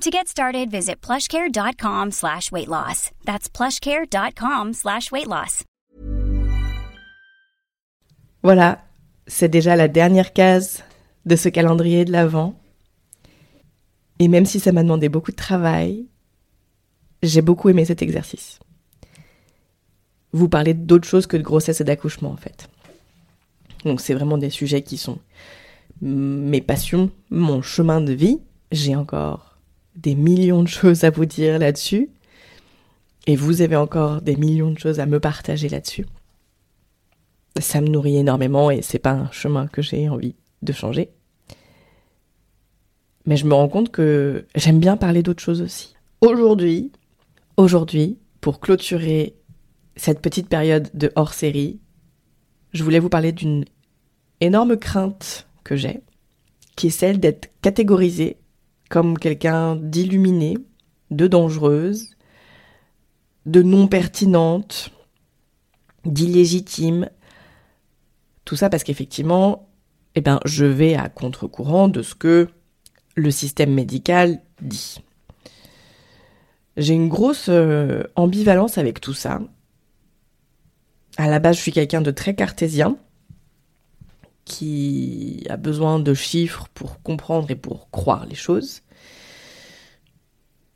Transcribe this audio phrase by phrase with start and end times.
[0.00, 3.10] To get started, visit plushcare.com slash weight loss.
[3.24, 5.64] That's plushcare.com slash weight loss.
[8.42, 8.84] Voilà,
[9.28, 10.82] c'est déjà la dernière case
[11.26, 12.58] de ce calendrier de l'Avent.
[14.18, 16.06] Et même si ça m'a demandé beaucoup de travail,
[17.22, 18.58] j'ai beaucoup aimé cet exercice.
[20.32, 22.68] Vous parlez d'autre chose que de grossesse et d'accouchement en fait.
[23.84, 25.18] Donc c'est vraiment des sujets qui sont
[26.00, 28.40] mes passions, mon chemin de vie.
[28.72, 29.51] J'ai encore
[29.96, 32.10] des millions de choses à vous dire là-dessus.
[33.26, 36.06] Et vous avez encore des millions de choses à me partager là-dessus.
[37.60, 41.10] Ça me nourrit énormément et c'est pas un chemin que j'ai envie de changer.
[43.26, 45.94] Mais je me rends compte que j'aime bien parler d'autres choses aussi.
[46.20, 46.90] Aujourd'hui,
[47.56, 49.36] aujourd'hui, pour clôturer
[49.94, 51.78] cette petite période de hors série,
[52.72, 53.64] je voulais vous parler d'une
[54.40, 56.00] énorme crainte que j'ai,
[56.74, 58.38] qui est celle d'être catégorisée
[58.92, 60.58] comme quelqu'un d'illuminé,
[61.10, 62.10] de dangereuse,
[63.46, 64.90] de non pertinente,
[66.04, 67.08] d'illégitime.
[68.44, 69.66] Tout ça parce qu'effectivement,
[70.14, 72.48] eh ben, je vais à contre-courant de ce que
[73.14, 74.98] le système médical dit.
[76.76, 79.40] J'ai une grosse euh, ambivalence avec tout ça.
[81.16, 82.98] À la base, je suis quelqu'un de très cartésien
[84.44, 88.82] qui a besoin de chiffres pour comprendre et pour croire les choses.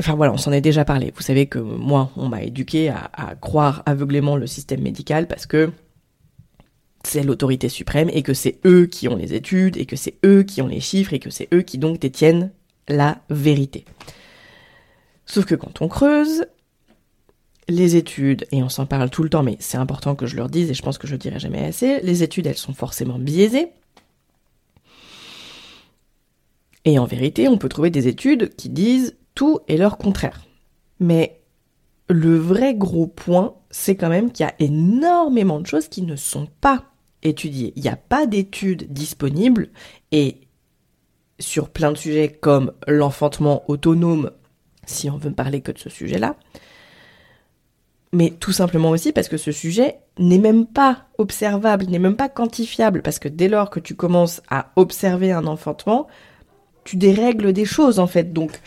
[0.00, 1.12] Enfin voilà, on s'en est déjà parlé.
[1.14, 5.46] Vous savez que moi, on m'a éduqué à, à, croire aveuglément le système médical parce
[5.46, 5.70] que
[7.04, 10.42] c'est l'autorité suprême et que c'est eux qui ont les études et que c'est eux
[10.42, 12.50] qui ont les chiffres et que c'est eux qui donc détiennent
[12.88, 13.84] la vérité.
[15.26, 16.44] Sauf que quand on creuse,
[17.68, 20.48] les études, et on s'en parle tout le temps, mais c'est important que je leur
[20.48, 23.18] dise, et je pense que je le dirai jamais assez, les études, elles sont forcément
[23.18, 23.68] biaisées.
[26.84, 30.44] Et en vérité, on peut trouver des études qui disent tout et leur contraire.
[31.00, 31.40] Mais
[32.10, 36.16] le vrai gros point, c'est quand même qu'il y a énormément de choses qui ne
[36.16, 36.84] sont pas
[37.22, 37.72] étudiées.
[37.76, 39.70] Il n'y a pas d'études disponibles,
[40.12, 40.42] et
[41.40, 44.30] sur plein de sujets comme l'enfantement autonome,
[44.86, 46.36] si on veut parler que de ce sujet-là,
[48.14, 52.28] mais tout simplement aussi parce que ce sujet n'est même pas observable, n'est même pas
[52.28, 56.06] quantifiable, parce que dès lors que tu commences à observer un enfantement,
[56.84, 58.32] tu dérègles des choses en fait.
[58.32, 58.60] Donc,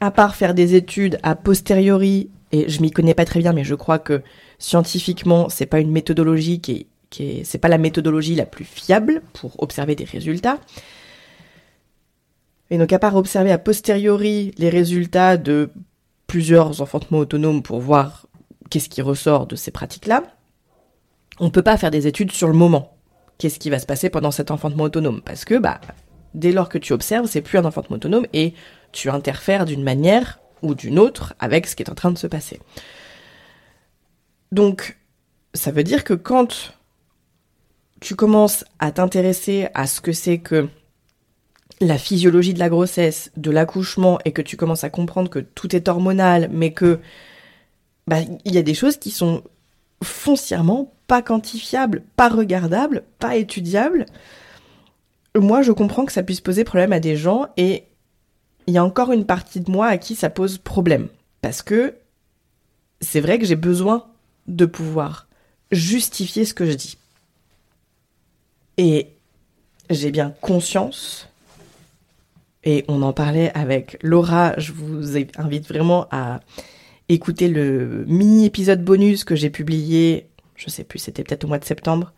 [0.00, 3.64] à part faire des études a posteriori, et je m'y connais pas très bien, mais
[3.64, 4.22] je crois que
[4.58, 6.86] scientifiquement, c'est pas une méthodologie qui
[7.20, 10.58] est, c'est pas la méthodologie la plus fiable pour observer des résultats.
[12.70, 15.70] Et donc, à part observer a posteriori les résultats de
[16.26, 18.27] plusieurs enfantements autonomes pour voir
[18.70, 20.24] qu'est-ce qui ressort de ces pratiques-là,
[21.40, 22.96] on ne peut pas faire des études sur le moment.
[23.38, 25.22] Qu'est-ce qui va se passer pendant cet enfantement autonome?
[25.22, 25.80] Parce que, bah,
[26.34, 28.54] dès lors que tu observes, c'est plus un enfantement autonome et
[28.92, 32.26] tu interfères d'une manière ou d'une autre avec ce qui est en train de se
[32.26, 32.60] passer.
[34.50, 34.98] Donc,
[35.54, 36.72] ça veut dire que quand
[38.00, 40.68] tu commences à t'intéresser à ce que c'est que
[41.80, 45.76] la physiologie de la grossesse, de l'accouchement, et que tu commences à comprendre que tout
[45.76, 46.98] est hormonal, mais que
[48.08, 49.42] bah, il y a des choses qui sont
[50.02, 54.06] foncièrement pas quantifiables, pas regardables, pas étudiables.
[55.36, 57.84] Moi, je comprends que ça puisse poser problème à des gens et
[58.66, 61.08] il y a encore une partie de moi à qui ça pose problème.
[61.40, 61.94] Parce que
[63.00, 64.06] c'est vrai que j'ai besoin
[64.46, 65.28] de pouvoir
[65.70, 66.98] justifier ce que je dis.
[68.76, 69.08] Et
[69.90, 71.28] j'ai bien conscience,
[72.64, 76.40] et on en parlait avec Laura, je vous invite vraiment à
[77.08, 81.64] écouter le mini-épisode bonus que j'ai publié, je sais plus, c'était peut-être au mois de
[81.64, 82.12] septembre,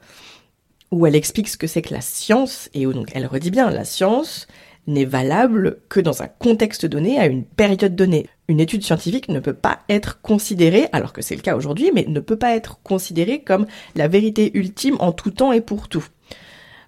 [0.90, 3.70] où elle explique ce que c'est que la science, et où donc elle redit bien,
[3.70, 4.48] la science
[4.86, 8.26] n'est valable que dans un contexte donné, à une période donnée.
[8.48, 12.04] Une étude scientifique ne peut pas être considérée, alors que c'est le cas aujourd'hui, mais
[12.08, 16.06] ne peut pas être considérée comme la vérité ultime en tout temps et pour tout.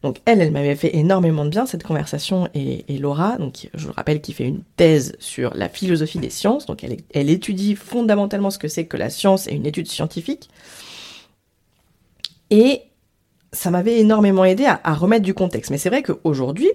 [0.02, 3.92] Donc elle, elle m'avait fait énormément de bien cette conversation et, Laura, donc je vous
[3.92, 8.58] rappelle, qui fait une thèse sur la philosophie des sciences, donc elle, étudie fondamentalement ce
[8.58, 10.50] que c'est que la science et une étude scientifique.
[12.50, 12.82] Et
[13.52, 15.70] ça m'avait énormément aidé à, à, remettre du contexte.
[15.70, 16.70] Mais c'est vrai qu'aujourd'hui,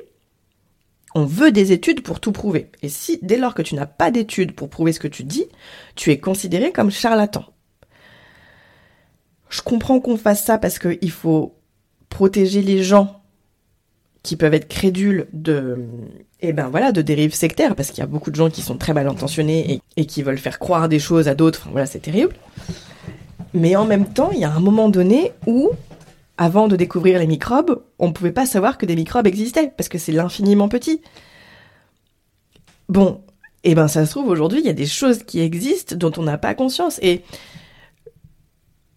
[1.14, 2.72] on veut des études pour tout prouver.
[2.82, 5.46] Et si, dès lors que tu n'as pas d'études pour prouver ce que tu dis,
[5.96, 7.46] tu es considéré comme charlatan.
[9.50, 11.56] Je comprends qu'on fasse ça parce qu'il faut
[12.10, 13.17] protéger les gens
[14.28, 15.78] qui peuvent être crédules de,
[16.42, 18.78] eh ben voilà, de dérives sectaires, parce qu'il y a beaucoup de gens qui sont
[18.78, 21.70] très mal intentionnés et, qui veulent faire croire des choses à d'autres.
[21.72, 22.36] Voilà, c'est terrible.
[23.54, 25.70] Mais en même temps, il y a un moment donné où,
[26.38, 29.88] avant de découvrir les microbes, on ne pouvait pas savoir que des microbes existaient, parce
[29.88, 31.02] que c'est l'infiniment petit.
[32.90, 33.22] Bon,
[33.64, 36.24] eh ben ça se trouve aujourd'hui, il y a des choses qui existent dont on
[36.24, 37.00] n'a pas conscience.
[37.02, 37.22] Et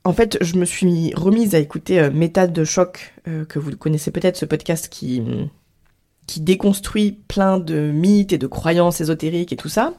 [0.04, 3.76] en fait, je me suis remise à écouter euh, Méthode de choc, euh, que vous
[3.76, 5.22] connaissez peut-être, ce podcast qui,
[6.26, 9.94] qui déconstruit plein de mythes et de croyances ésotériques et tout ça.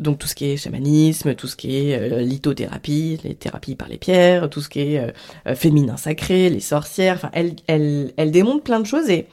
[0.00, 3.88] Donc tout ce qui est chamanisme, tout ce qui est euh, lithothérapie, les thérapies par
[3.88, 5.14] les pierres, tout ce qui est
[5.54, 7.14] féminin sacré, les sorcières.
[7.16, 9.28] Enfin, elle, elle, elle démontre plein de choses et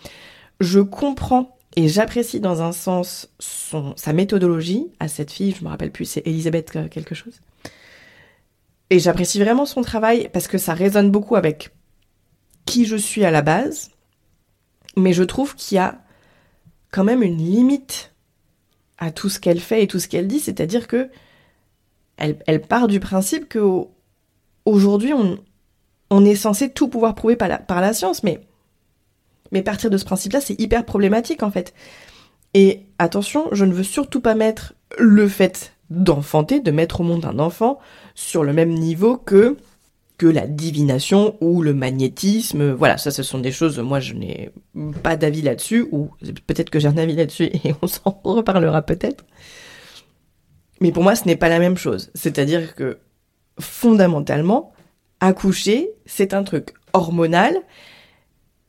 [0.59, 5.55] je comprends et j'apprécie dans un sens son, sa méthodologie à cette fille.
[5.57, 7.41] Je me rappelle plus, c'est Elisabeth quelque chose.
[8.89, 11.71] Et j'apprécie vraiment son travail parce que ça résonne beaucoup avec
[12.65, 13.91] qui je suis à la base.
[14.97, 15.99] Mais je trouve qu'il y a
[16.91, 18.13] quand même une limite
[18.97, 20.39] à tout ce qu'elle fait et tout ce qu'elle dit.
[20.39, 21.09] C'est-à-dire que
[22.17, 23.59] elle, part du principe que
[24.65, 28.23] aujourd'hui on, est censé tout pouvoir prouver par la, par la science.
[28.23, 28.41] Mais,
[29.51, 31.73] mais partir de ce principe-là, c'est hyper problématique en fait.
[32.53, 37.25] Et attention, je ne veux surtout pas mettre le fait d'enfanter, de mettre au monde
[37.25, 37.79] un enfant
[38.15, 39.57] sur le même niveau que
[40.17, 42.71] que la divination ou le magnétisme.
[42.73, 44.51] Voilà, ça ce sont des choses, moi je n'ai
[45.01, 46.09] pas d'avis là-dessus, ou
[46.45, 49.25] peut-être que j'ai un avis là-dessus et on s'en reparlera peut-être.
[50.81, 52.11] Mais pour moi ce n'est pas la même chose.
[52.13, 52.99] C'est-à-dire que
[53.59, 54.73] fondamentalement,
[55.21, 57.57] accoucher, c'est un truc hormonal,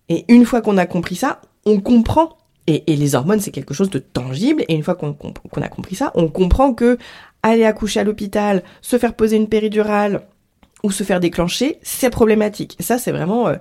[0.08, 2.36] et une fois qu'on a compris ça, on comprend
[2.70, 4.64] et, les hormones, c'est quelque chose de tangible.
[4.68, 6.98] Et une fois qu'on a compris ça, on comprend que
[7.42, 10.22] aller accoucher à l'hôpital, se faire poser une péridurale
[10.82, 12.76] ou se faire déclencher, c'est problématique.
[12.80, 13.56] Ça, c'est vraiment, euh,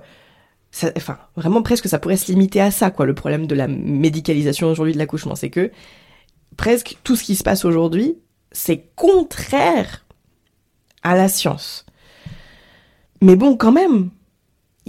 [0.96, 3.06] enfin, vraiment presque, ça pourrait se limiter à ça, quoi.
[3.06, 5.70] Le problème de la médicalisation aujourd'hui de l'accouchement, c'est que
[6.56, 8.16] presque tout ce qui se passe aujourd'hui,
[8.52, 10.06] c'est contraire
[11.02, 11.86] à la science.
[13.22, 14.10] Mais bon, quand même,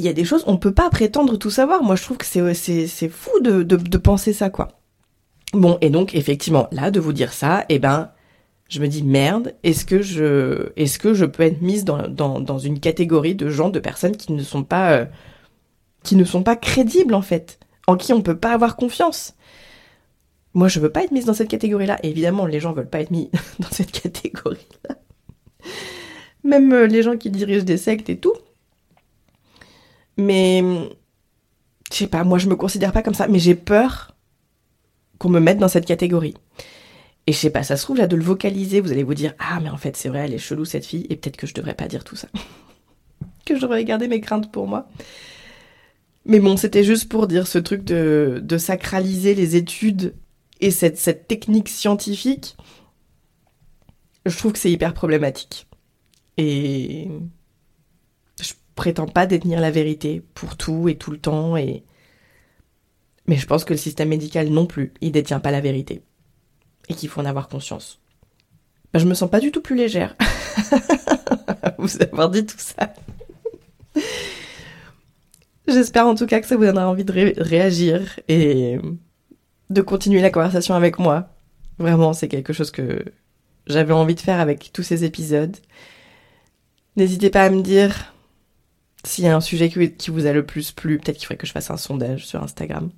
[0.01, 1.83] il y a des choses, on peut pas prétendre tout savoir.
[1.83, 4.69] Moi, je trouve que c'est, c'est, c'est fou de, penser ça, quoi.
[5.53, 8.09] Bon, et donc, effectivement, là, de vous dire ça, eh ben,
[8.68, 13.69] je me dis, merde, est-ce que je, peux être mise dans, une catégorie de gens,
[13.69, 15.05] de personnes qui ne sont pas, euh,
[16.01, 19.36] qui ne sont pas crédibles, en fait, en qui on peut pas avoir confiance?
[20.55, 22.00] Moi, je veux pas être mise dans cette catégorie-là.
[22.01, 23.29] Et évidemment, les gens veulent pas être mis
[23.60, 24.96] dans cette catégorie-là.
[26.43, 28.34] Même euh, les gens qui dirigent des sectes et tout.
[30.21, 30.63] Mais
[31.91, 34.15] je sais pas, moi je me considère pas comme ça, mais j'ai peur
[35.17, 36.35] qu'on me mette dans cette catégorie.
[37.27, 39.33] Et je sais pas, ça se trouve là de le vocaliser, vous allez vous dire
[39.39, 41.53] ah mais en fait c'est vrai, elle est chelou cette fille et peut-être que je
[41.53, 42.27] devrais pas dire tout ça.
[43.45, 44.87] que je devrais garder mes craintes pour moi.
[46.25, 50.13] Mais bon, c'était juste pour dire ce truc de, de sacraliser les études
[50.59, 52.55] et cette, cette technique scientifique.
[54.27, 55.67] Je trouve que c'est hyper problématique.
[56.37, 57.09] Et
[58.75, 61.83] prétend pas détenir la vérité pour tout et tout le temps et
[63.27, 66.01] mais je pense que le système médical non plus, il détient pas la vérité
[66.89, 68.01] et qu'il faut en avoir conscience.
[68.93, 70.15] Ben, je me sens pas du tout plus légère.
[71.77, 72.93] vous avoir dit tout ça.
[75.67, 78.79] J'espère en tout cas que ça vous donnera envie de réagir et
[79.69, 81.29] de continuer la conversation avec moi.
[81.77, 83.05] Vraiment, c'est quelque chose que
[83.67, 85.55] j'avais envie de faire avec tous ces épisodes.
[86.97, 88.13] N'hésitez pas à me dire
[89.03, 91.48] s'il y a un sujet qui vous a le plus plu, peut-être qu'il faudrait que
[91.48, 92.91] je fasse un sondage sur Instagram.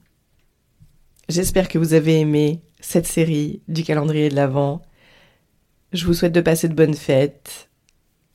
[1.29, 4.81] J'espère que vous avez aimé cette série du calendrier de l'Avent.
[5.93, 7.69] Je vous souhaite de passer de bonnes fêtes.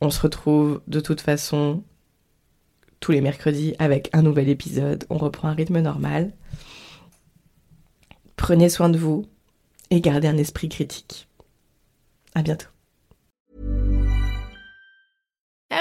[0.01, 1.83] On se retrouve de toute façon
[3.01, 5.05] tous les mercredis avec un nouvel épisode.
[5.11, 6.33] On reprend un rythme normal.
[8.37, 9.27] Prenez soin de vous
[9.91, 11.29] et gardez un esprit critique.
[12.35, 12.78] À bientôt.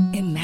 [0.00, 0.39] Imagine